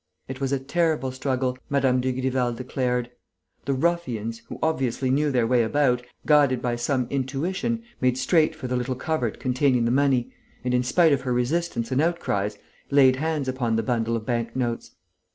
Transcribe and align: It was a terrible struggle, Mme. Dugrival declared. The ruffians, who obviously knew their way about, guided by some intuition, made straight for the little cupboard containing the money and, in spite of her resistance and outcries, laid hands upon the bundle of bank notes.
It 0.27 0.41
was 0.41 0.51
a 0.51 0.57
terrible 0.59 1.11
struggle, 1.11 1.59
Mme. 1.69 1.99
Dugrival 1.99 2.53
declared. 2.55 3.11
The 3.65 3.75
ruffians, 3.75 4.39
who 4.49 4.57
obviously 4.63 5.11
knew 5.11 5.29
their 5.29 5.45
way 5.45 5.61
about, 5.61 6.01
guided 6.25 6.59
by 6.59 6.75
some 6.75 7.05
intuition, 7.11 7.83
made 8.01 8.17
straight 8.17 8.55
for 8.55 8.65
the 8.65 8.75
little 8.75 8.95
cupboard 8.95 9.39
containing 9.39 9.85
the 9.85 9.91
money 9.91 10.33
and, 10.63 10.73
in 10.73 10.81
spite 10.81 11.13
of 11.13 11.21
her 11.21 11.31
resistance 11.33 11.91
and 11.91 12.01
outcries, 12.01 12.57
laid 12.89 13.17
hands 13.17 13.47
upon 13.47 13.75
the 13.75 13.83
bundle 13.83 14.15
of 14.17 14.25
bank 14.25 14.55
notes. 14.55 14.95